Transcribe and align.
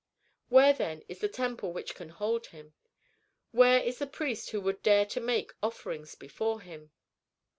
Where, 0.49 0.73
then, 0.73 1.03
is 1.07 1.19
the 1.19 1.27
temple 1.29 1.73
which 1.73 1.93
could 1.93 2.09
hold 2.09 2.47
him? 2.47 2.73
Where 3.51 3.79
is 3.79 3.99
the 3.99 4.07
priest 4.07 4.49
who 4.49 4.59
would 4.61 4.81
dare 4.81 5.05
to 5.05 5.19
make 5.21 5.53
offerings 5.61 6.15
before 6.15 6.61
him?" 6.61 6.89